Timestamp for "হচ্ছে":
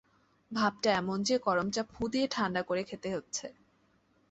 3.15-3.47